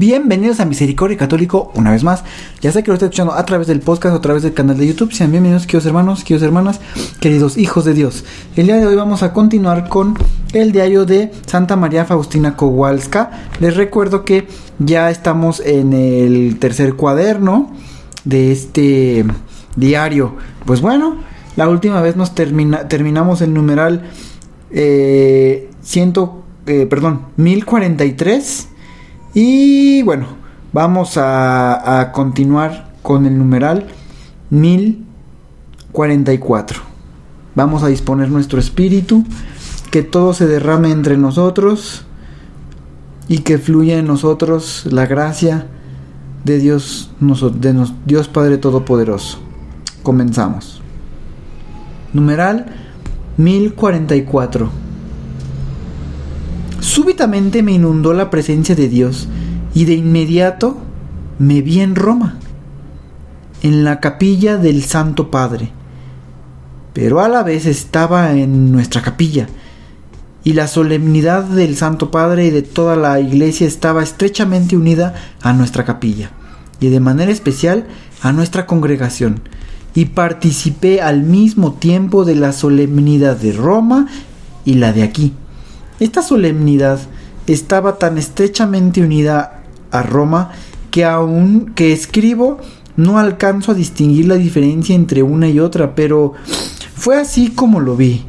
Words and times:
Bienvenidos 0.00 0.60
a 0.60 0.64
Misericordia 0.64 1.18
Católico 1.18 1.72
una 1.74 1.90
vez 1.90 2.04
más. 2.04 2.24
Ya 2.62 2.72
sé 2.72 2.82
que 2.82 2.88
lo 2.88 2.94
estoy 2.94 3.08
escuchando 3.08 3.34
a 3.34 3.44
través 3.44 3.66
del 3.66 3.80
podcast 3.80 4.14
o 4.14 4.16
a 4.16 4.22
través 4.22 4.42
del 4.42 4.54
canal 4.54 4.78
de 4.78 4.86
YouTube. 4.86 5.12
Sean 5.12 5.30
bienvenidos, 5.30 5.66
queridos 5.66 5.84
hermanos, 5.84 6.24
queridos 6.24 6.42
hermanas, 6.42 6.80
queridos 7.20 7.58
hijos 7.58 7.84
de 7.84 7.92
Dios. 7.92 8.24
El 8.56 8.64
día 8.64 8.78
de 8.78 8.86
hoy 8.86 8.96
vamos 8.96 9.22
a 9.22 9.34
continuar 9.34 9.90
con 9.90 10.16
el 10.54 10.72
diario 10.72 11.04
de 11.04 11.30
Santa 11.44 11.76
María 11.76 12.06
Faustina 12.06 12.56
Kowalska. 12.56 13.30
Les 13.60 13.76
recuerdo 13.76 14.24
que 14.24 14.48
ya 14.78 15.10
estamos 15.10 15.60
en 15.60 15.92
el 15.92 16.58
tercer 16.58 16.94
cuaderno 16.94 17.70
de 18.24 18.52
este 18.52 19.26
diario. 19.76 20.34
Pues 20.64 20.80
bueno, 20.80 21.18
la 21.56 21.68
última 21.68 22.00
vez 22.00 22.16
nos 22.16 22.34
termina, 22.34 22.88
terminamos 22.88 23.42
el 23.42 23.52
numeral 23.52 24.04
eh, 24.70 25.68
ciento, 25.82 26.42
eh, 26.64 26.86
perdón, 26.86 27.26
1043 27.36 28.68
y 29.34 30.02
bueno, 30.02 30.26
vamos 30.72 31.14
a, 31.16 32.10
continuar 32.12 32.90
con 33.02 33.26
el 33.26 33.36
numeral 33.38 33.86
1044. 34.50 36.82
Vamos 37.54 37.82
a 37.82 37.88
disponer 37.88 38.30
nuestro 38.30 38.60
espíritu, 38.60 39.24
que 39.90 40.02
todo 40.02 40.34
se 40.34 40.46
derrame 40.46 40.90
entre 40.90 41.16
nosotros 41.16 42.04
y 43.28 43.38
que 43.38 43.56
fluya 43.58 43.98
en 43.98 44.06
nosotros 44.06 44.86
la 44.90 45.06
gracia 45.06 45.68
de 46.44 46.58
Dios, 46.58 47.10
Dios 48.06 48.28
Padre 48.28 48.58
Todopoderoso. 48.58 49.38
Comenzamos. 50.02 50.82
Numeral 52.12 52.66
1044. 53.36 54.89
Súbitamente 56.90 57.62
me 57.62 57.70
inundó 57.70 58.14
la 58.14 58.30
presencia 58.30 58.74
de 58.74 58.88
Dios 58.88 59.28
y 59.74 59.84
de 59.84 59.94
inmediato 59.94 60.76
me 61.38 61.62
vi 61.62 61.78
en 61.78 61.94
Roma, 61.94 62.40
en 63.62 63.84
la 63.84 64.00
capilla 64.00 64.56
del 64.56 64.82
Santo 64.82 65.30
Padre. 65.30 65.70
Pero 66.92 67.20
a 67.20 67.28
la 67.28 67.44
vez 67.44 67.66
estaba 67.66 68.32
en 68.32 68.72
nuestra 68.72 69.02
capilla 69.02 69.46
y 70.42 70.54
la 70.54 70.66
solemnidad 70.66 71.44
del 71.44 71.76
Santo 71.76 72.10
Padre 72.10 72.46
y 72.46 72.50
de 72.50 72.62
toda 72.62 72.96
la 72.96 73.20
iglesia 73.20 73.68
estaba 73.68 74.02
estrechamente 74.02 74.76
unida 74.76 75.14
a 75.42 75.52
nuestra 75.52 75.84
capilla 75.84 76.32
y 76.80 76.88
de 76.88 76.98
manera 76.98 77.30
especial 77.30 77.86
a 78.20 78.32
nuestra 78.32 78.66
congregación 78.66 79.42
y 79.94 80.06
participé 80.06 81.02
al 81.02 81.22
mismo 81.22 81.74
tiempo 81.74 82.24
de 82.24 82.34
la 82.34 82.52
solemnidad 82.52 83.36
de 83.36 83.52
Roma 83.52 84.08
y 84.64 84.74
la 84.74 84.92
de 84.92 85.04
aquí 85.04 85.34
esta 86.00 86.22
solemnidad 86.22 86.98
estaba 87.46 87.98
tan 87.98 88.16
estrechamente 88.16 89.02
unida 89.02 89.62
a 89.90 90.02
Roma 90.02 90.52
que 90.90 91.04
aun 91.04 91.72
que 91.74 91.92
escribo 91.92 92.58
no 92.96 93.18
alcanzo 93.18 93.72
a 93.72 93.74
distinguir 93.74 94.26
la 94.26 94.36
diferencia 94.36 94.94
entre 94.94 95.22
una 95.22 95.48
y 95.48 95.60
otra, 95.60 95.94
pero 95.94 96.32
fue 96.94 97.18
así 97.18 97.50
como 97.50 97.80
lo 97.80 97.96
vi. 97.96 98.24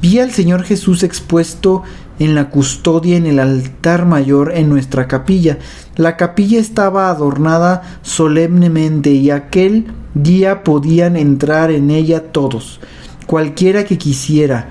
Vi 0.00 0.18
al 0.20 0.30
Señor 0.30 0.62
Jesús 0.62 1.02
expuesto 1.02 1.82
en 2.18 2.34
la 2.34 2.50
custodia 2.50 3.16
en 3.16 3.26
el 3.26 3.38
altar 3.38 4.06
mayor 4.06 4.52
en 4.54 4.68
nuestra 4.68 5.08
capilla. 5.08 5.58
La 5.96 6.16
capilla 6.16 6.60
estaba 6.60 7.10
adornada 7.10 7.82
solemnemente 8.02 9.10
y 9.10 9.30
aquel 9.30 9.86
día 10.14 10.64
podían 10.64 11.16
entrar 11.16 11.70
en 11.70 11.90
ella 11.90 12.32
todos, 12.32 12.80
cualquiera 13.26 13.84
que 13.84 13.98
quisiera 13.98 14.70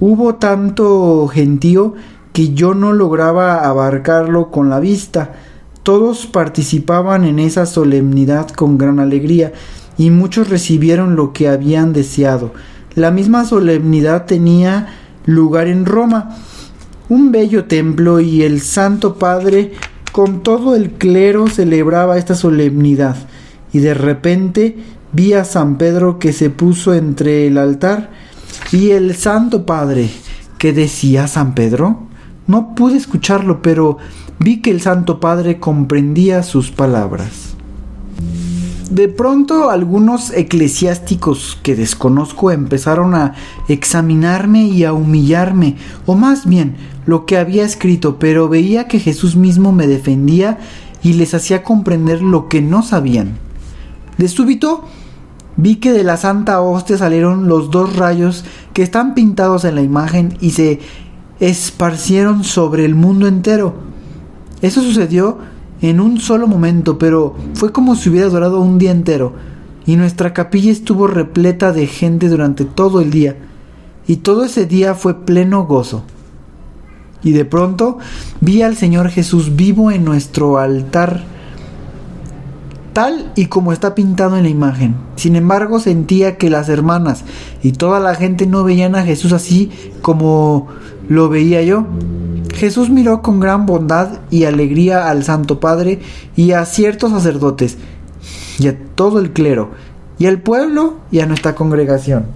Hubo 0.00 0.36
tanto 0.36 1.28
gentío 1.28 1.94
que 2.32 2.54
yo 2.54 2.72
no 2.72 2.94
lograba 2.94 3.68
abarcarlo 3.68 4.50
con 4.50 4.70
la 4.70 4.80
vista. 4.80 5.32
Todos 5.82 6.26
participaban 6.26 7.24
en 7.24 7.38
esa 7.38 7.66
solemnidad 7.66 8.48
con 8.48 8.78
gran 8.78 8.98
alegría, 8.98 9.52
y 9.98 10.08
muchos 10.10 10.48
recibieron 10.48 11.16
lo 11.16 11.34
que 11.34 11.48
habían 11.48 11.92
deseado. 11.92 12.52
La 12.94 13.10
misma 13.10 13.44
solemnidad 13.44 14.24
tenía 14.24 14.88
lugar 15.26 15.66
en 15.66 15.84
Roma, 15.84 16.36
un 17.10 17.30
bello 17.30 17.66
templo, 17.66 18.20
y 18.20 18.42
el 18.42 18.62
Santo 18.62 19.16
Padre 19.16 19.72
con 20.12 20.42
todo 20.42 20.74
el 20.74 20.92
clero 20.92 21.46
celebraba 21.48 22.16
esta 22.16 22.34
solemnidad, 22.34 23.16
y 23.70 23.80
de 23.80 23.92
repente 23.92 24.78
vi 25.12 25.34
a 25.34 25.44
San 25.44 25.76
Pedro 25.76 26.18
que 26.18 26.32
se 26.32 26.48
puso 26.48 26.94
entre 26.94 27.46
el 27.46 27.58
altar 27.58 28.29
¿Y 28.72 28.90
el 28.90 29.16
Santo 29.16 29.66
Padre 29.66 30.10
qué 30.58 30.72
decía 30.72 31.26
San 31.26 31.54
Pedro? 31.54 32.06
No 32.46 32.74
pude 32.74 32.96
escucharlo, 32.96 33.62
pero 33.62 33.98
vi 34.38 34.60
que 34.60 34.70
el 34.70 34.80
Santo 34.80 35.20
Padre 35.20 35.58
comprendía 35.58 36.42
sus 36.42 36.70
palabras. 36.70 37.54
De 38.90 39.06
pronto 39.06 39.70
algunos 39.70 40.32
eclesiásticos 40.32 41.58
que 41.62 41.76
desconozco 41.76 42.50
empezaron 42.50 43.14
a 43.14 43.34
examinarme 43.68 44.64
y 44.64 44.84
a 44.84 44.92
humillarme, 44.92 45.76
o 46.06 46.16
más 46.16 46.44
bien 46.44 46.74
lo 47.06 47.24
que 47.24 47.38
había 47.38 47.64
escrito, 47.64 48.18
pero 48.18 48.48
veía 48.48 48.88
que 48.88 48.98
Jesús 48.98 49.36
mismo 49.36 49.70
me 49.70 49.86
defendía 49.86 50.58
y 51.04 51.12
les 51.12 51.34
hacía 51.34 51.62
comprender 51.62 52.20
lo 52.20 52.48
que 52.48 52.62
no 52.62 52.82
sabían. 52.82 53.36
De 54.18 54.26
súbito 54.26 54.84
vi 55.56 55.76
que 55.76 55.92
de 55.92 56.04
la 56.04 56.16
Santa 56.16 56.60
Hostia 56.60 56.98
salieron 56.98 57.48
los 57.48 57.70
dos 57.70 57.96
rayos 57.96 58.44
que 58.72 58.82
están 58.82 59.14
pintados 59.14 59.64
en 59.64 59.74
la 59.74 59.82
imagen 59.82 60.36
y 60.40 60.50
se 60.50 60.80
esparcieron 61.40 62.44
sobre 62.44 62.84
el 62.84 62.94
mundo 62.94 63.26
entero. 63.26 63.74
Eso 64.62 64.82
sucedió 64.82 65.38
en 65.80 66.00
un 66.00 66.18
solo 66.20 66.46
momento, 66.46 66.98
pero 66.98 67.34
fue 67.54 67.72
como 67.72 67.96
si 67.96 68.10
hubiera 68.10 68.28
durado 68.28 68.60
un 68.60 68.78
día 68.78 68.90
entero, 68.90 69.32
y 69.86 69.96
nuestra 69.96 70.34
capilla 70.34 70.70
estuvo 70.70 71.06
repleta 71.06 71.72
de 71.72 71.86
gente 71.86 72.28
durante 72.28 72.64
todo 72.64 73.00
el 73.00 73.10
día, 73.10 73.36
y 74.06 74.16
todo 74.16 74.44
ese 74.44 74.66
día 74.66 74.94
fue 74.94 75.24
pleno 75.24 75.64
gozo. 75.64 76.04
Y 77.22 77.32
de 77.32 77.44
pronto 77.44 77.98
vi 78.40 78.62
al 78.62 78.76
Señor 78.76 79.08
Jesús 79.08 79.56
vivo 79.56 79.90
en 79.90 80.04
nuestro 80.04 80.58
altar, 80.58 81.24
tal 82.92 83.32
y 83.36 83.46
como 83.46 83.72
está 83.72 83.94
pintado 83.94 84.36
en 84.36 84.44
la 84.44 84.48
imagen. 84.48 84.94
Sin 85.16 85.36
embargo, 85.36 85.80
sentía 85.80 86.36
que 86.36 86.50
las 86.50 86.68
hermanas 86.68 87.24
y 87.62 87.72
toda 87.72 88.00
la 88.00 88.14
gente 88.14 88.46
no 88.46 88.64
veían 88.64 88.94
a 88.94 89.02
Jesús 89.02 89.32
así 89.32 89.70
como 90.02 90.68
lo 91.08 91.28
veía 91.28 91.62
yo. 91.62 91.86
Jesús 92.54 92.90
miró 92.90 93.22
con 93.22 93.40
gran 93.40 93.66
bondad 93.66 94.20
y 94.30 94.44
alegría 94.44 95.08
al 95.08 95.24
Santo 95.24 95.60
Padre 95.60 96.00
y 96.36 96.52
a 96.52 96.64
ciertos 96.64 97.12
sacerdotes 97.12 97.78
y 98.58 98.68
a 98.68 98.78
todo 98.94 99.18
el 99.18 99.32
clero 99.32 99.70
y 100.18 100.26
al 100.26 100.40
pueblo 100.40 100.98
y 101.10 101.20
a 101.20 101.26
nuestra 101.26 101.54
congregación. 101.54 102.26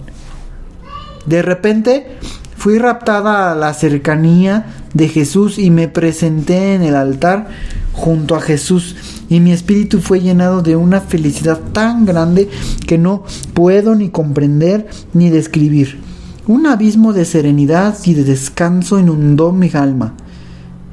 De 1.25 1.41
repente 1.41 2.17
fui 2.57 2.79
raptada 2.79 3.51
a 3.51 3.55
la 3.55 3.73
cercanía 3.73 4.65
de 4.93 5.07
Jesús 5.07 5.59
y 5.59 5.69
me 5.69 5.87
presenté 5.87 6.73
en 6.73 6.81
el 6.81 6.95
altar 6.95 7.47
junto 7.95 8.35
a 8.35 8.41
Jesús 8.41 8.95
y 9.29 9.39
mi 9.39 9.51
espíritu 9.51 9.99
fue 9.99 10.19
llenado 10.19 10.61
de 10.61 10.75
una 10.75 11.01
felicidad 11.01 11.59
tan 11.71 12.05
grande 12.05 12.49
que 12.85 12.97
no 12.97 13.23
puedo 13.53 13.95
ni 13.95 14.09
comprender 14.09 14.87
ni 15.13 15.29
describir. 15.29 15.97
Un 16.45 16.67
abismo 16.67 17.13
de 17.13 17.25
serenidad 17.25 17.97
y 18.05 18.13
de 18.13 18.23
descanso 18.23 18.99
inundó 18.99 19.51
mi 19.51 19.71
alma. 19.73 20.13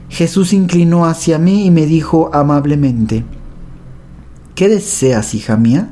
Jesús 0.08 0.52
inclinó 0.52 1.04
hacia 1.04 1.38
mí 1.38 1.66
y 1.66 1.70
me 1.70 1.86
dijo 1.86 2.30
amablemente, 2.32 3.24
¿Qué 4.54 4.68
deseas, 4.68 5.34
hija 5.34 5.56
mía? 5.56 5.90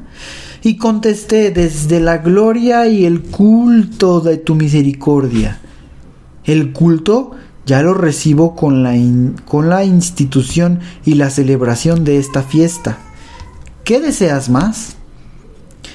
Y 0.62 0.77
contesté, 0.77 1.51
desde 1.51 2.01
la 2.01 2.19
gloria 2.19 2.87
y 2.87 3.05
el 3.05 3.23
culto 3.23 4.21
de 4.21 4.37
tu 4.37 4.55
misericordia. 4.55 5.61
El 6.45 6.73
culto 6.73 7.33
ya 7.70 7.82
lo 7.82 7.94
recibo 7.94 8.56
con 8.56 8.82
la, 8.82 8.96
con 9.44 9.69
la 9.69 9.84
institución 9.84 10.81
y 11.05 11.14
la 11.14 11.31
celebración 11.31 12.02
de 12.02 12.19
esta 12.19 12.43
fiesta. 12.43 12.99
¿Qué 13.84 14.00
deseas 14.00 14.50
más? 14.50 14.96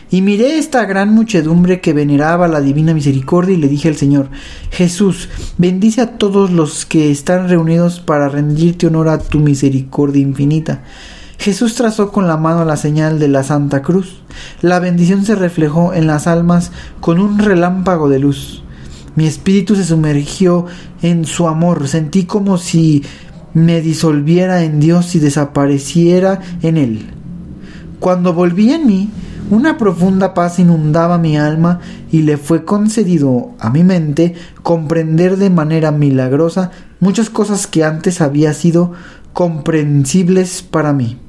Y 0.10 0.22
miré 0.22 0.58
esta 0.58 0.86
gran 0.86 1.14
muchedumbre 1.14 1.82
que 1.82 1.92
veneraba 1.92 2.48
la 2.48 2.62
divina 2.62 2.94
misericordia 2.94 3.56
y 3.56 3.58
le 3.58 3.68
dije 3.68 3.90
al 3.90 3.98
Señor, 3.98 4.30
Jesús, 4.72 5.28
bendice 5.58 6.00
a 6.00 6.18
todos 6.18 6.50
los 6.50 6.86
que 6.86 7.12
están 7.12 7.50
reunidos 7.50 8.00
para 8.00 8.30
rendirte 8.30 8.88
honor 8.88 9.10
a 9.10 9.20
tu 9.20 9.40
misericordia 9.40 10.22
infinita. 10.22 10.82
Jesús 11.40 11.76
trazó 11.76 12.10
con 12.14 12.26
la 12.26 12.38
mano 12.38 12.64
la 12.64 12.78
señal 12.78 13.20
de 13.20 13.28
la 13.28 13.44
Santa 13.44 13.82
Cruz. 13.82 14.22
La 14.62 14.80
bendición 14.80 15.26
se 15.26 15.36
reflejó 15.36 15.94
en 15.94 16.08
las 16.08 16.26
almas 16.26 16.72
con 17.02 17.20
un 17.20 17.38
relámpago 17.40 18.08
de 18.08 18.20
luz. 18.20 18.64
Mi 19.16 19.28
espíritu 19.28 19.76
se 19.76 19.86
sumergió 19.86 20.66
en 21.02 21.26
su 21.26 21.48
amor, 21.48 21.88
sentí 21.88 22.26
como 22.26 22.58
si 22.58 23.04
me 23.54 23.82
disolviera 23.82 24.64
en 24.64 24.80
Dios 24.80 25.16
y 25.16 25.20
desapareciera 25.20 26.42
en 26.62 26.78
Él. 26.78 27.06
Cuando 28.00 28.34
volví 28.34 28.74
en 28.74 28.86
mí, 28.86 29.10
una 29.50 29.78
profunda 29.78 30.34
paz 30.34 30.60
inundaba 30.60 31.18
mi 31.18 31.38
alma 31.38 31.80
y 32.12 32.24
le 32.24 32.38
fue 32.38 32.66
concedido 32.66 33.52
a 33.60 33.70
mi 33.70 33.84
mente 33.84 34.34
comprender 34.64 35.38
de 35.38 35.50
manera 35.50 35.92
milagrosa 35.92 36.72
muchas 37.00 37.30
cosas 37.30 37.68
que 37.68 37.84
antes 37.84 38.22
había 38.22 38.54
sido 38.54 38.94
comprensibles 39.34 40.62
para 40.62 40.94
mí. 40.94 41.20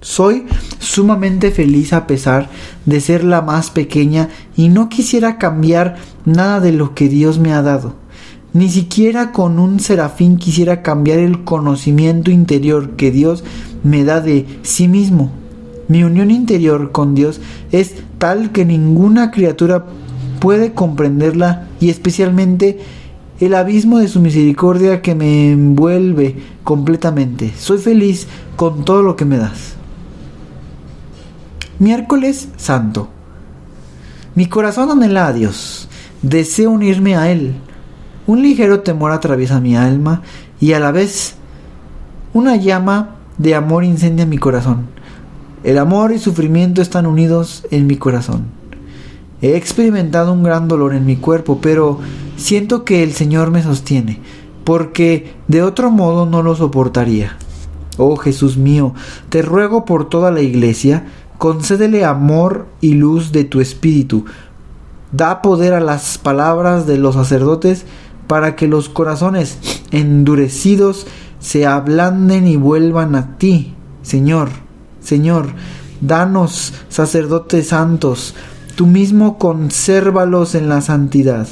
Soy 0.00 0.44
sumamente 0.78 1.50
feliz 1.50 1.92
a 1.92 2.06
pesar 2.06 2.48
de 2.86 3.00
ser 3.00 3.24
la 3.24 3.42
más 3.42 3.70
pequeña 3.70 4.28
y 4.56 4.68
no 4.68 4.88
quisiera 4.88 5.38
cambiar 5.38 5.96
nada 6.24 6.60
de 6.60 6.70
lo 6.70 6.94
que 6.94 7.08
Dios 7.08 7.40
me 7.40 7.52
ha 7.52 7.62
dado. 7.62 7.94
Ni 8.52 8.68
siquiera 8.68 9.32
con 9.32 9.58
un 9.58 9.80
serafín 9.80 10.36
quisiera 10.36 10.82
cambiar 10.82 11.18
el 11.18 11.42
conocimiento 11.42 12.30
interior 12.30 12.90
que 12.90 13.10
Dios 13.10 13.42
me 13.82 14.04
da 14.04 14.20
de 14.20 14.46
sí 14.62 14.86
mismo. 14.86 15.32
Mi 15.88 16.04
unión 16.04 16.30
interior 16.30 16.92
con 16.92 17.16
Dios 17.16 17.40
es 17.72 17.94
tal 18.18 18.52
que 18.52 18.64
ninguna 18.64 19.32
criatura 19.32 19.86
puede 20.38 20.74
comprenderla 20.74 21.66
y 21.80 21.90
especialmente 21.90 22.78
el 23.40 23.54
abismo 23.54 23.98
de 23.98 24.08
su 24.08 24.20
misericordia 24.20 25.02
que 25.02 25.16
me 25.16 25.50
envuelve 25.50 26.36
completamente. 26.62 27.52
Soy 27.58 27.78
feliz 27.78 28.28
con 28.54 28.84
todo 28.84 29.02
lo 29.02 29.16
que 29.16 29.24
me 29.24 29.38
das. 29.38 29.77
Miércoles 31.80 32.48
Santo. 32.56 33.08
Mi 34.34 34.46
corazón 34.46 34.90
anhela 34.90 35.28
a 35.28 35.32
Dios, 35.32 35.88
deseo 36.22 36.72
unirme 36.72 37.14
a 37.14 37.30
Él. 37.30 37.54
Un 38.26 38.42
ligero 38.42 38.80
temor 38.80 39.12
atraviesa 39.12 39.60
mi 39.60 39.76
alma 39.76 40.22
y 40.58 40.72
a 40.72 40.80
la 40.80 40.90
vez 40.90 41.36
una 42.34 42.56
llama 42.56 43.16
de 43.38 43.54
amor 43.54 43.84
incendia 43.84 44.26
mi 44.26 44.38
corazón. 44.38 44.88
El 45.62 45.78
amor 45.78 46.10
y 46.10 46.18
sufrimiento 46.18 46.82
están 46.82 47.06
unidos 47.06 47.64
en 47.70 47.86
mi 47.86 47.96
corazón. 47.96 48.46
He 49.40 49.54
experimentado 49.54 50.32
un 50.32 50.42
gran 50.42 50.66
dolor 50.66 50.96
en 50.96 51.06
mi 51.06 51.14
cuerpo, 51.14 51.60
pero 51.62 52.00
siento 52.36 52.84
que 52.84 53.04
el 53.04 53.12
Señor 53.12 53.52
me 53.52 53.62
sostiene, 53.62 54.20
porque 54.64 55.32
de 55.46 55.62
otro 55.62 55.92
modo 55.92 56.26
no 56.26 56.42
lo 56.42 56.56
soportaría. 56.56 57.36
Oh 57.98 58.16
Jesús 58.16 58.56
mío, 58.56 58.94
te 59.28 59.42
ruego 59.42 59.84
por 59.84 60.08
toda 60.08 60.32
la 60.32 60.40
iglesia, 60.40 61.06
concédele 61.38 62.04
amor 62.04 62.66
y 62.80 62.94
luz 62.94 63.32
de 63.32 63.44
tu 63.44 63.60
espíritu. 63.60 64.24
Da 65.12 65.40
poder 65.40 65.72
a 65.72 65.80
las 65.80 66.18
palabras 66.18 66.86
de 66.86 66.98
los 66.98 67.14
sacerdotes 67.14 67.86
para 68.26 68.56
que 68.56 68.68
los 68.68 68.88
corazones 68.88 69.58
endurecidos 69.90 71.06
se 71.40 71.66
ablanden 71.66 72.46
y 72.46 72.56
vuelvan 72.56 73.14
a 73.14 73.38
ti, 73.38 73.74
Señor. 74.02 74.50
Señor, 75.00 75.46
danos 76.00 76.74
sacerdotes 76.88 77.68
santos, 77.68 78.34
tú 78.74 78.86
mismo 78.86 79.38
consérvalos 79.38 80.54
en 80.54 80.68
la 80.68 80.80
santidad. 80.80 81.48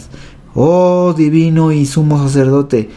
Oh 0.55 1.15
divino 1.17 1.73
y 1.73 1.87
sumo 1.87 2.19
sacerdote, 2.19 2.91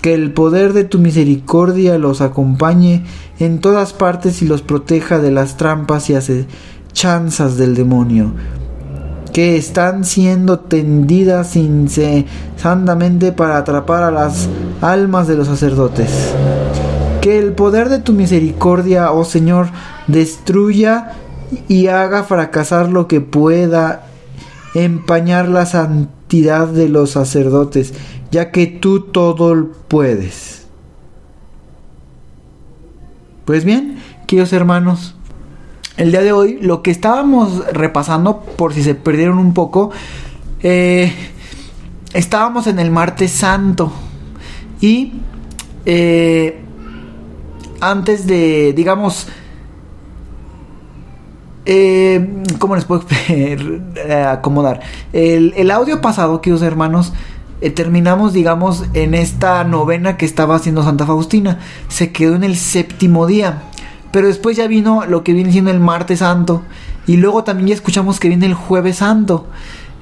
que 0.00 0.14
el 0.14 0.32
poder 0.32 0.72
de 0.72 0.84
tu 0.84 0.98
misericordia 0.98 1.98
los 1.98 2.20
acompañe 2.20 3.04
en 3.38 3.60
todas 3.60 3.92
partes 3.92 4.42
y 4.42 4.46
los 4.46 4.62
proteja 4.62 5.18
de 5.18 5.30
las 5.30 5.56
trampas 5.56 6.10
y 6.10 6.14
acechanzas 6.14 7.56
del 7.56 7.74
demonio, 7.74 8.32
que 9.32 9.56
están 9.56 10.04
siendo 10.04 10.60
tendidas 10.60 11.56
incesantemente 11.56 13.32
para 13.32 13.58
atrapar 13.58 14.02
a 14.02 14.10
las 14.10 14.48
almas 14.80 15.28
de 15.28 15.36
los 15.36 15.46
sacerdotes. 15.46 16.34
Que 17.20 17.38
el 17.38 17.52
poder 17.52 17.88
de 17.88 17.98
tu 17.98 18.12
misericordia, 18.12 19.12
oh 19.12 19.24
Señor, 19.24 19.68
destruya 20.06 21.12
y 21.68 21.88
haga 21.88 22.24
fracasar 22.24 22.88
lo 22.88 23.08
que 23.08 23.20
pueda 23.20 24.06
empañar 24.74 25.48
la 25.48 25.66
santidad 25.66 26.68
de 26.68 26.88
los 26.88 27.10
sacerdotes 27.10 27.94
ya 28.30 28.50
que 28.50 28.66
tú 28.66 29.00
todo 29.00 29.70
puedes. 29.88 30.57
Pues 33.48 33.64
bien, 33.64 33.96
queridos 34.26 34.52
hermanos, 34.52 35.14
el 35.96 36.10
día 36.10 36.20
de 36.20 36.32
hoy 36.32 36.58
lo 36.60 36.82
que 36.82 36.90
estábamos 36.90 37.66
repasando, 37.72 38.40
por 38.40 38.74
si 38.74 38.82
se 38.82 38.94
perdieron 38.94 39.38
un 39.38 39.54
poco, 39.54 39.90
eh, 40.62 41.14
estábamos 42.12 42.66
en 42.66 42.78
el 42.78 42.90
martes 42.90 43.30
santo 43.30 43.90
y 44.82 45.14
eh, 45.86 46.60
antes 47.80 48.26
de, 48.26 48.74
digamos, 48.74 49.28
eh, 51.64 52.44
¿cómo 52.58 52.74
les 52.74 52.84
puedo 52.84 53.06
acomodar? 54.28 54.82
El, 55.14 55.54
el 55.56 55.70
audio 55.70 56.02
pasado, 56.02 56.42
queridos 56.42 56.60
hermanos, 56.60 57.14
eh, 57.60 57.70
terminamos, 57.70 58.32
digamos, 58.32 58.84
en 58.94 59.14
esta 59.14 59.64
novena 59.64 60.16
que 60.16 60.26
estaba 60.26 60.54
haciendo 60.54 60.84
Santa 60.84 61.06
Faustina. 61.06 61.58
Se 61.88 62.12
quedó 62.12 62.36
en 62.36 62.44
el 62.44 62.56
séptimo 62.56 63.26
día. 63.26 63.62
Pero 64.12 64.28
después 64.28 64.56
ya 64.56 64.66
vino 64.68 65.04
lo 65.06 65.24
que 65.24 65.32
viene 65.32 65.52
siendo 65.52 65.70
el 65.70 65.80
martes 65.80 66.20
santo. 66.20 66.62
Y 67.06 67.16
luego 67.16 67.44
también 67.44 67.68
ya 67.68 67.74
escuchamos 67.74 68.20
que 68.20 68.28
viene 68.28 68.46
el 68.46 68.54
jueves 68.54 68.96
santo. 68.96 69.46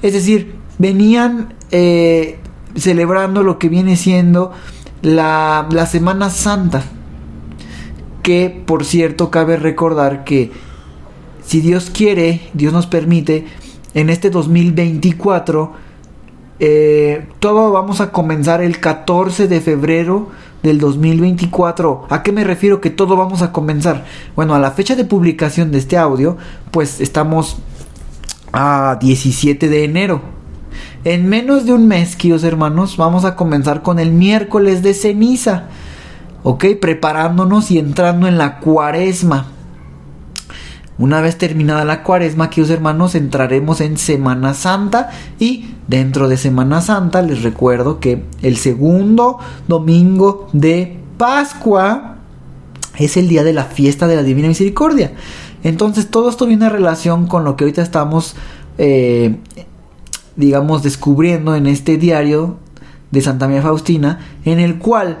Es 0.01 0.13
decir, 0.13 0.55
venían 0.77 1.53
eh, 1.71 2.39
celebrando 2.75 3.43
lo 3.43 3.57
que 3.57 3.69
viene 3.69 3.95
siendo 3.95 4.51
la, 5.01 5.67
la 5.71 5.85
Semana 5.87 6.29
Santa. 6.29 6.83
Que, 8.21 8.49
por 8.49 8.85
cierto, 8.85 9.31
cabe 9.31 9.57
recordar 9.57 10.23
que 10.23 10.51
si 11.43 11.61
Dios 11.61 11.89
quiere, 11.89 12.49
Dios 12.53 12.73
nos 12.73 12.87
permite, 12.87 13.47
en 13.93 14.09
este 14.09 14.29
2024 14.29 15.86
eh, 16.59 17.27
todo 17.39 17.71
vamos 17.71 18.01
a 18.01 18.11
comenzar 18.11 18.61
el 18.61 18.79
14 18.79 19.47
de 19.47 19.61
febrero 19.61 20.29
del 20.63 20.79
2024. 20.79 22.07
¿A 22.09 22.23
qué 22.23 22.31
me 22.31 22.43
refiero 22.43 22.81
que 22.81 22.89
todo 22.89 23.15
vamos 23.15 23.41
a 23.41 23.51
comenzar? 23.51 24.05
Bueno, 24.35 24.55
a 24.55 24.59
la 24.59 24.71
fecha 24.71 24.95
de 24.95 25.05
publicación 25.05 25.71
de 25.71 25.77
este 25.77 25.97
audio, 25.97 26.37
pues 26.71 26.99
estamos 26.99 27.57
a 28.51 28.97
17 28.99 29.69
de 29.69 29.83
enero. 29.83 30.21
En 31.03 31.29
menos 31.29 31.65
de 31.65 31.73
un 31.73 31.87
mes, 31.87 32.15
queridos 32.15 32.43
hermanos, 32.43 32.97
vamos 32.97 33.23
a 33.23 33.35
comenzar 33.35 33.81
con 33.81 33.99
el 33.99 34.11
miércoles 34.11 34.81
de 34.81 34.93
ceniza. 34.93 35.65
¿Ok? 36.43 36.65
Preparándonos 36.81 37.71
y 37.71 37.77
entrando 37.77 38.27
en 38.27 38.37
la 38.37 38.59
cuaresma. 38.59 39.47
Una 40.99 41.21
vez 41.21 41.37
terminada 41.37 41.85
la 41.85 42.01
cuaresma, 42.01 42.49
queridos 42.49 42.71
hermanos, 42.71 43.13
entraremos 43.13 43.81
en 43.81 43.97
Semana 43.97 44.55
Santa 44.55 45.11
y 45.37 45.75
dentro 45.87 46.27
de 46.27 46.37
Semana 46.37 46.81
Santa 46.81 47.21
les 47.21 47.43
recuerdo 47.43 47.99
que 47.99 48.23
el 48.41 48.57
segundo 48.57 49.37
domingo 49.67 50.49
de 50.53 50.97
Pascua 51.17 52.15
es 52.97 53.15
el 53.15 53.27
día 53.27 53.43
de 53.43 53.53
la 53.53 53.65
fiesta 53.65 54.07
de 54.07 54.15
la 54.15 54.23
Divina 54.23 54.47
Misericordia. 54.47 55.13
Entonces 55.63 56.07
todo 56.09 56.29
esto 56.29 56.47
viene 56.47 56.65
en 56.65 56.71
relación 56.71 57.27
con 57.27 57.43
lo 57.43 57.55
que 57.55 57.65
ahorita 57.65 57.83
estamos, 57.83 58.35
eh, 58.79 59.35
digamos, 60.35 60.81
descubriendo 60.81 61.55
en 61.55 61.67
este 61.67 61.97
diario 61.97 62.57
de 63.11 63.21
Santa 63.21 63.45
María 63.45 63.61
Faustina, 63.61 64.19
en 64.45 64.59
el 64.59 64.79
cual 64.79 65.19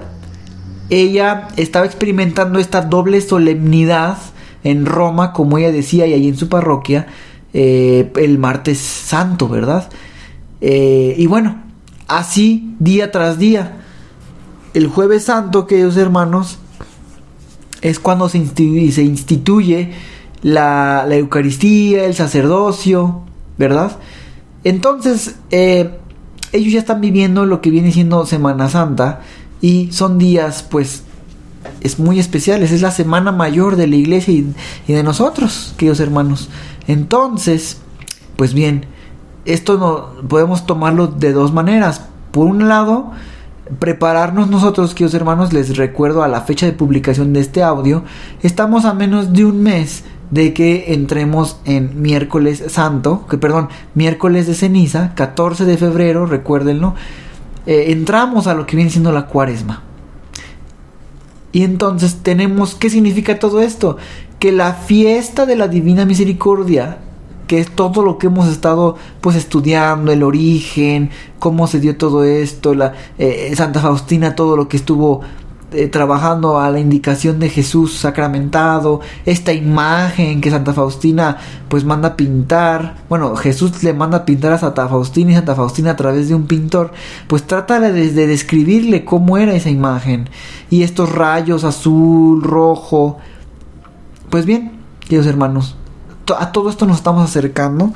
ella 0.89 1.49
estaba 1.55 1.85
experimentando 1.85 2.57
esta 2.57 2.81
doble 2.81 3.21
solemnidad 3.21 4.17
en 4.63 4.85
Roma, 4.85 5.33
como 5.33 5.57
ella 5.57 5.71
decía, 5.71 6.07
y 6.07 6.13
ahí 6.13 6.27
en 6.27 6.37
su 6.37 6.49
parroquia, 6.49 7.07
eh, 7.53 8.11
el 8.15 8.37
martes 8.37 8.79
santo, 8.79 9.47
¿verdad? 9.47 9.89
Eh, 10.61 11.15
y 11.17 11.27
bueno, 11.27 11.61
así 12.07 12.75
día 12.79 13.11
tras 13.11 13.39
día. 13.39 13.77
El 14.73 14.87
jueves 14.87 15.25
santo, 15.25 15.65
queridos 15.65 15.97
hermanos, 15.97 16.59
es 17.81 17.99
cuando 17.99 18.29
se 18.29 18.37
instituye, 18.37 19.91
la, 20.41 21.05
la, 21.07 21.15
Eucaristía, 21.15 22.05
el 22.05 22.13
sacerdocio, 22.13 23.21
¿verdad? 23.57 23.97
Entonces, 24.63 25.35
eh, 25.51 25.97
ellos 26.51 26.73
ya 26.73 26.79
están 26.79 27.01
viviendo 27.01 27.45
lo 27.45 27.61
que 27.61 27.69
viene 27.69 27.91
siendo 27.91 28.25
Semana 28.25 28.69
Santa 28.69 29.21
y 29.61 29.91
son 29.91 30.17
días, 30.17 30.63
pues, 30.63 31.03
es 31.81 31.99
muy 31.99 32.19
especial, 32.19 32.63
es 32.63 32.81
la 32.81 32.91
semana 32.91 33.31
mayor 33.31 33.75
de 33.75 33.87
la 33.87 33.95
iglesia 33.95 34.33
y, 34.33 34.93
de 34.93 35.03
nosotros, 35.03 35.73
queridos 35.77 35.99
hermanos. 35.99 36.49
Entonces, 36.87 37.77
pues 38.35 38.53
bien, 38.53 38.85
esto 39.45 39.77
no 39.77 40.27
podemos 40.27 40.65
tomarlo 40.65 41.07
de 41.07 41.33
dos 41.33 41.53
maneras. 41.53 42.01
Por 42.31 42.47
un 42.47 42.67
lado, 42.67 43.11
prepararnos 43.79 44.49
nosotros, 44.49 44.93
queridos 44.93 45.13
hermanos, 45.13 45.53
les 45.53 45.77
recuerdo 45.77 46.23
a 46.23 46.27
la 46.27 46.41
fecha 46.41 46.65
de 46.65 46.73
publicación 46.73 47.33
de 47.33 47.41
este 47.41 47.63
audio, 47.63 48.03
estamos 48.41 48.85
a 48.85 48.93
menos 48.93 49.33
de 49.33 49.45
un 49.45 49.61
mes 49.63 50.03
de 50.31 50.53
que 50.53 50.93
entremos 50.93 51.59
en 51.65 52.01
miércoles 52.01 52.63
santo, 52.67 53.25
que 53.29 53.37
perdón, 53.37 53.69
miércoles 53.95 54.47
de 54.47 54.55
ceniza, 54.55 55.13
14 55.15 55.65
de 55.65 55.77
febrero, 55.77 56.25
recuérdenlo, 56.25 56.95
eh, 57.65 57.91
entramos 57.91 58.47
a 58.47 58.53
lo 58.53 58.65
que 58.65 58.75
viene 58.75 58.91
siendo 58.91 59.11
la 59.11 59.25
cuaresma. 59.25 59.83
Y 61.51 61.63
entonces 61.63 62.17
tenemos, 62.23 62.75
¿qué 62.75 62.89
significa 62.89 63.39
todo 63.39 63.61
esto? 63.61 63.97
Que 64.39 64.51
la 64.51 64.73
fiesta 64.73 65.45
de 65.45 65.55
la 65.55 65.67
Divina 65.67 66.05
Misericordia, 66.05 66.99
que 67.47 67.59
es 67.59 67.71
todo 67.71 68.03
lo 68.03 68.17
que 68.17 68.27
hemos 68.27 68.47
estado 68.49 68.97
pues 69.21 69.35
estudiando, 69.35 70.11
el 70.11 70.23
origen, 70.23 71.09
cómo 71.39 71.67
se 71.67 71.79
dio 71.79 71.97
todo 71.97 72.23
esto, 72.23 72.75
la 72.75 72.93
eh, 73.17 73.53
Santa 73.55 73.79
Faustina, 73.79 74.35
todo 74.35 74.57
lo 74.57 74.67
que 74.67 74.77
estuvo 74.77 75.21
eh, 75.71 75.87
trabajando 75.87 76.59
a 76.59 76.69
la 76.69 76.79
indicación 76.79 77.39
de 77.39 77.49
Jesús 77.49 77.93
sacramentado, 77.97 79.01
esta 79.25 79.51
imagen 79.53 80.39
que 80.39 80.49
Santa 80.49 80.73
Faustina 80.73 81.37
pues 81.67 81.83
manda 81.83 82.15
pintar, 82.15 82.97
bueno, 83.09 83.35
Jesús 83.35 83.83
le 83.83 83.93
manda 83.93 84.23
pintar 84.23 84.53
a 84.53 84.57
Santa 84.57 84.87
Faustina 84.87 85.31
y 85.31 85.35
Santa 85.35 85.55
Faustina 85.55 85.91
a 85.91 85.95
través 85.95 86.29
de 86.29 86.35
un 86.35 86.47
pintor, 86.47 86.91
pues 87.27 87.43
trata 87.43 87.79
de, 87.79 87.91
de 87.91 88.27
describirle 88.27 89.03
cómo 89.03 89.37
era 89.37 89.53
esa 89.53 89.69
imagen. 89.69 90.29
Y 90.69 90.83
estos 90.83 91.11
rayos 91.11 91.63
azul, 91.63 92.43
rojo, 92.43 93.17
pues 94.29 94.45
bien, 94.45 94.71
queridos 95.01 95.27
hermanos, 95.27 95.75
a 96.37 96.51
todo 96.51 96.69
esto 96.69 96.85
nos 96.85 96.97
estamos 96.97 97.23
acercando 97.23 97.93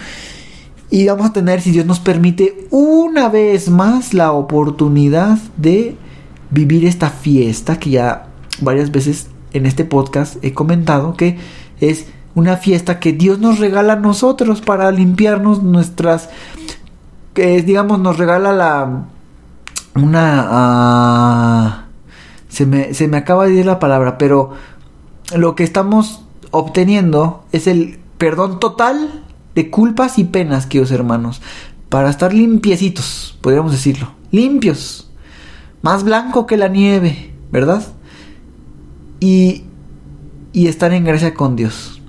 y 0.90 1.08
vamos 1.08 1.28
a 1.28 1.34
tener, 1.34 1.62
si 1.62 1.72
Dios 1.72 1.86
nos 1.86 2.02
permite, 2.02 2.68
una 2.70 3.30
vez 3.30 3.70
más 3.70 4.14
la 4.14 4.34
oportunidad 4.34 5.38
de 5.56 5.96
vivir 6.52 6.86
esta 6.86 7.10
fiesta 7.10 7.80
que 7.80 7.92
ya 7.92 8.28
varias 8.62 8.92
veces 8.92 9.28
en 9.54 9.66
este 9.66 9.86
podcast 9.86 10.44
he 10.44 10.54
comentado 10.54 11.16
que 11.16 11.38
es 11.80 12.06
una 12.36 12.58
fiesta 12.58 13.00
que 13.00 13.14
Dios 13.14 13.40
nos 13.40 13.60
regala 13.60 13.94
a 13.94 13.98
nosotros 13.98 14.62
para 14.62 14.92
limpiarnos 14.92 15.64
nuestras 15.64 16.30
que 17.34 17.62
digamos 17.62 18.00
nos 18.00 18.18
regala 18.18 18.54
la 18.54 19.06
una 19.96 20.48
ah, 20.50 21.86
se, 22.50 22.66
me, 22.66 22.94
se 22.94 23.08
me 23.08 23.18
acaba 23.18 23.46
de 23.46 23.56
ir 23.56 23.66
la 23.66 23.80
palabra 23.80 24.18
pero 24.18 24.52
lo 25.36 25.56
que 25.56 25.64
estamos 25.64 26.24
obteniendo 26.52 27.46
es 27.52 27.68
el 27.68 28.00
perdón 28.18 28.60
total 28.60 29.24
de 29.56 29.70
culpas 29.70 30.20
y 30.20 30.26
penas, 30.26 30.66
queridos 30.66 30.92
hermanos, 30.92 31.42
para 31.90 32.10
estar 32.10 32.34
limpiecitos, 32.34 33.38
podríamos 33.42 33.72
decirlo, 33.72 34.12
limpios, 34.32 35.11
más 35.82 36.04
blanco 36.04 36.46
que 36.46 36.58
la 36.58 36.68
nieve, 36.68 37.32
¿verdad? 37.52 37.84
Y, 39.20 39.64
y 40.54 40.68
estar 40.68 40.94
en 40.94 41.04
gracia 41.04 41.34
con 41.34 41.56
Dios. 41.56 42.02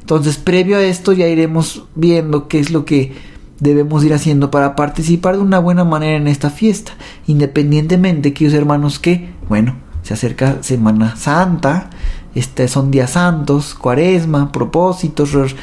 Entonces, 0.00 0.38
previo 0.38 0.76
a 0.76 0.82
esto 0.82 1.12
ya 1.12 1.26
iremos 1.26 1.84
viendo 1.94 2.48
qué 2.48 2.58
es 2.60 2.70
lo 2.70 2.84
que 2.84 3.12
debemos 3.60 4.04
ir 4.04 4.14
haciendo 4.14 4.50
para 4.50 4.76
participar 4.76 5.36
de 5.36 5.42
una 5.42 5.58
buena 5.58 5.84
manera 5.84 6.16
en 6.16 6.28
esta 6.28 6.50
fiesta. 6.50 6.92
Independientemente, 7.26 8.32
queridos 8.32 8.58
hermanos, 8.58 8.98
que, 8.98 9.30
bueno, 9.48 9.76
se 10.02 10.14
acerca 10.14 10.62
Semana 10.62 11.16
Santa, 11.16 11.90
este, 12.34 12.68
son 12.68 12.90
días 12.90 13.10
santos, 13.10 13.74
cuaresma, 13.74 14.52
propósitos, 14.52 15.54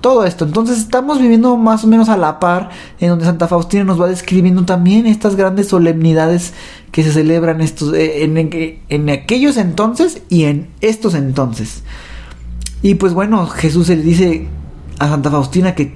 todo 0.00 0.24
esto. 0.24 0.44
Entonces 0.44 0.78
estamos 0.78 1.20
viviendo 1.20 1.56
más 1.56 1.84
o 1.84 1.86
menos 1.86 2.08
a 2.08 2.16
la 2.16 2.38
par 2.38 2.70
en 3.00 3.10
donde 3.10 3.24
Santa 3.24 3.48
Faustina 3.48 3.84
nos 3.84 4.00
va 4.00 4.08
describiendo 4.08 4.64
también 4.64 5.06
estas 5.06 5.36
grandes 5.36 5.68
solemnidades 5.68 6.54
que 6.92 7.02
se 7.02 7.12
celebran 7.12 7.60
estos, 7.60 7.94
eh, 7.94 8.22
en, 8.88 9.10
aquellos 9.10 9.56
entonces 9.56 10.22
y 10.28 10.44
en 10.44 10.68
estos 10.80 11.14
entonces. 11.14 11.82
Y 12.82 12.94
pues 12.94 13.12
bueno, 13.12 13.46
Jesús 13.46 13.88
le 13.88 13.96
dice 13.96 14.46
a 14.98 15.08
Santa 15.08 15.30
Faustina 15.30 15.74
que 15.74 15.94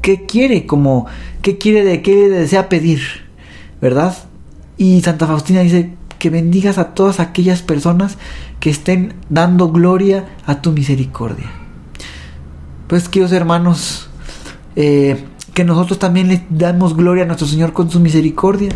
qué 0.00 0.26
quiere, 0.26 0.66
como 0.66 1.06
qué 1.42 1.58
quiere 1.58 1.84
de 1.84 2.02
qué 2.02 2.28
desea 2.28 2.68
pedir, 2.68 3.00
¿verdad? 3.80 4.16
Y 4.78 5.02
Santa 5.02 5.26
Faustina 5.26 5.60
dice 5.60 5.92
que 6.18 6.30
bendigas 6.30 6.78
a 6.78 6.94
todas 6.94 7.20
aquellas 7.20 7.62
personas 7.62 8.16
que 8.58 8.70
estén 8.70 9.14
dando 9.28 9.70
gloria 9.70 10.26
a 10.46 10.62
tu 10.62 10.72
misericordia. 10.72 11.61
Pues 12.92 13.08
queridos 13.08 13.32
hermanos, 13.32 14.06
eh, 14.76 15.24
que 15.54 15.64
nosotros 15.64 15.98
también 15.98 16.28
le 16.28 16.44
damos 16.50 16.94
gloria 16.94 17.24
a 17.24 17.26
nuestro 17.26 17.46
Señor 17.46 17.72
con 17.72 17.90
su 17.90 18.00
misericordia, 18.00 18.68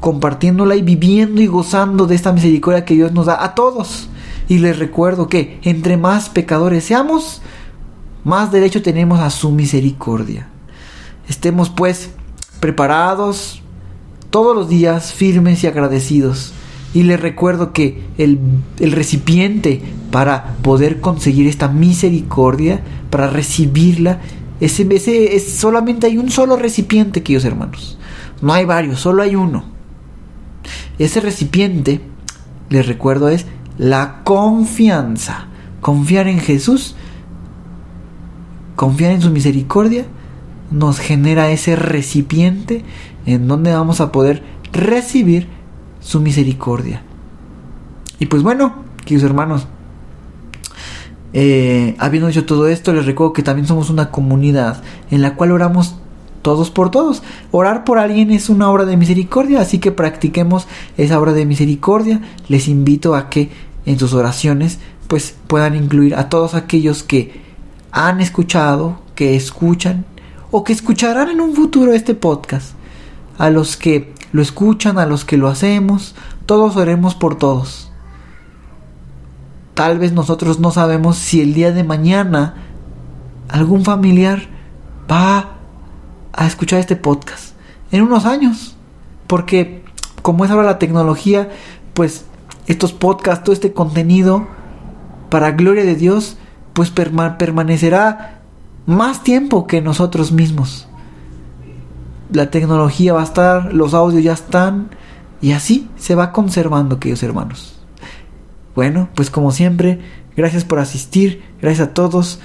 compartiéndola 0.00 0.76
y 0.76 0.82
viviendo 0.82 1.40
y 1.40 1.46
gozando 1.46 2.06
de 2.06 2.14
esta 2.14 2.34
misericordia 2.34 2.84
que 2.84 2.92
Dios 2.92 3.12
nos 3.12 3.24
da 3.24 3.42
a 3.42 3.54
todos. 3.54 4.10
Y 4.46 4.58
les 4.58 4.78
recuerdo 4.78 5.26
que 5.26 5.58
entre 5.62 5.96
más 5.96 6.28
pecadores 6.28 6.84
seamos, 6.84 7.40
más 8.24 8.52
derecho 8.52 8.82
tenemos 8.82 9.20
a 9.20 9.30
su 9.30 9.50
misericordia. 9.52 10.48
Estemos 11.30 11.70
pues 11.70 12.10
preparados 12.60 13.62
todos 14.28 14.54
los 14.54 14.68
días 14.68 15.14
firmes 15.14 15.64
y 15.64 15.66
agradecidos 15.66 16.52
y 16.94 17.04
les 17.04 17.20
recuerdo 17.20 17.72
que 17.72 18.02
el, 18.18 18.38
recipiente 18.78 19.80
para 20.10 20.56
poder 20.62 21.00
conseguir 21.00 21.46
esta 21.46 21.68
misericordia, 21.68 22.80
para 23.10 23.28
recibirla, 23.28 24.20
ese, 24.60 24.86
es, 25.34 25.52
solamente 25.54 26.06
hay 26.06 26.18
un 26.18 26.30
solo 26.30 26.56
recipiente, 26.56 27.22
queridos 27.22 27.44
hermanos. 27.44 27.98
No 28.42 28.52
hay 28.52 28.64
varios, 28.64 29.00
solo 29.00 29.22
hay 29.22 29.34
uno. 29.34 29.64
Ese 30.98 31.20
recipiente, 31.20 32.00
les 32.68 32.86
recuerdo, 32.86 33.28
es 33.28 33.46
la 33.78 34.22
confianza. 34.24 35.46
Confiar 35.80 36.28
en 36.28 36.38
Jesús, 36.38 36.94
confiar 38.76 39.12
en 39.12 39.22
su 39.22 39.30
misericordia, 39.30 40.04
nos 40.70 40.98
genera 40.98 41.50
ese 41.50 41.74
recipiente 41.76 42.84
en 43.26 43.48
donde 43.48 43.72
vamos 43.72 44.00
a 44.00 44.12
poder 44.12 44.42
recibir 44.72 45.48
su 46.02 46.20
misericordia. 46.20 47.02
Y 48.18 48.26
pues 48.26 48.42
bueno, 48.42 48.84
queridos 49.04 49.24
hermanos, 49.24 49.66
eh, 51.32 51.96
habiendo 51.98 52.28
dicho 52.28 52.44
todo 52.44 52.68
esto, 52.68 52.92
les 52.92 53.06
recuerdo 53.06 53.32
que 53.32 53.42
también 53.42 53.66
somos 53.66 53.88
una 53.88 54.10
comunidad 54.10 54.82
en 55.10 55.22
la 55.22 55.34
cual 55.34 55.52
oramos 55.52 55.96
todos 56.42 56.70
por 56.70 56.90
todos. 56.90 57.22
Orar 57.50 57.84
por 57.84 57.98
alguien 57.98 58.30
es 58.30 58.50
una 58.50 58.68
obra 58.68 58.84
de 58.84 58.96
misericordia, 58.96 59.60
así 59.60 59.78
que 59.78 59.92
practiquemos 59.92 60.66
esa 60.96 61.18
obra 61.18 61.32
de 61.32 61.46
misericordia. 61.46 62.20
Les 62.48 62.68
invito 62.68 63.14
a 63.14 63.30
que 63.30 63.50
en 63.86 63.98
sus 63.98 64.12
oraciones 64.12 64.78
pues 65.08 65.34
puedan 65.46 65.74
incluir 65.74 66.14
a 66.14 66.28
todos 66.28 66.54
aquellos 66.54 67.02
que 67.02 67.40
han 67.90 68.20
escuchado, 68.20 69.00
que 69.14 69.36
escuchan 69.36 70.04
o 70.50 70.64
que 70.64 70.72
escucharán 70.72 71.30
en 71.30 71.40
un 71.40 71.54
futuro 71.54 71.92
este 71.92 72.14
podcast. 72.14 72.72
A 73.38 73.50
los 73.50 73.76
que 73.76 74.11
lo 74.32 74.42
escuchan, 74.42 74.98
a 74.98 75.06
los 75.06 75.24
que 75.24 75.36
lo 75.36 75.48
hacemos, 75.48 76.14
todos 76.46 76.76
oremos 76.76 77.14
por 77.14 77.36
todos. 77.36 77.90
Tal 79.74 79.98
vez 79.98 80.12
nosotros 80.12 80.58
no 80.58 80.70
sabemos 80.70 81.16
si 81.16 81.40
el 81.40 81.54
día 81.54 81.72
de 81.72 81.84
mañana 81.84 82.54
algún 83.48 83.84
familiar 83.84 84.48
va 85.10 85.56
a 86.32 86.46
escuchar 86.46 86.80
este 86.80 86.96
podcast 86.96 87.54
en 87.90 88.02
unos 88.02 88.24
años. 88.24 88.76
Porque 89.26 89.84
como 90.22 90.44
es 90.44 90.50
ahora 90.50 90.64
la 90.64 90.78
tecnología, 90.78 91.50
pues 91.94 92.24
estos 92.66 92.92
podcasts, 92.92 93.44
todo 93.44 93.52
este 93.52 93.72
contenido, 93.72 94.46
para 95.30 95.52
gloria 95.52 95.84
de 95.84 95.94
Dios, 95.94 96.36
pues 96.72 96.90
permanecerá 96.90 98.40
más 98.86 99.22
tiempo 99.22 99.66
que 99.66 99.80
nosotros 99.80 100.32
mismos 100.32 100.88
la 102.32 102.50
tecnología 102.50 103.12
va 103.12 103.20
a 103.20 103.24
estar, 103.24 103.72
los 103.72 103.94
audios 103.94 104.22
ya 104.22 104.32
están, 104.32 104.90
y 105.40 105.52
así 105.52 105.88
se 105.96 106.14
va 106.14 106.32
conservando, 106.32 106.98
queridos 106.98 107.22
hermanos. 107.22 107.80
Bueno, 108.74 109.08
pues 109.14 109.30
como 109.30 109.52
siempre, 109.52 110.00
gracias 110.36 110.64
por 110.64 110.78
asistir, 110.78 111.42
gracias 111.60 111.88
a 111.88 111.94
todos, 111.94 112.40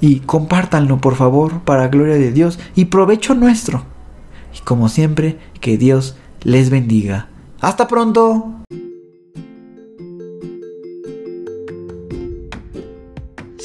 y 0.00 0.20
compártanlo 0.20 1.00
por 1.00 1.14
favor, 1.14 1.60
para 1.60 1.88
gloria 1.88 2.14
de 2.14 2.32
Dios, 2.32 2.58
y 2.74 2.86
provecho 2.86 3.34
nuestro. 3.34 3.84
Y 4.56 4.64
como 4.64 4.88
siempre, 4.88 5.38
que 5.60 5.78
Dios 5.78 6.16
les 6.42 6.70
bendiga. 6.70 7.28
Hasta 7.60 7.86
pronto. 7.86 8.54